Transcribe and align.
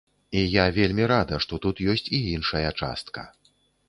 І 0.39 0.41
я 0.51 0.63
вельмі 0.77 1.03
рада, 1.11 1.37
што 1.45 1.59
тут 1.65 1.81
ёсць 1.93 2.05
і 2.19 2.21
іншая 2.31 2.67
частка. 2.81 3.27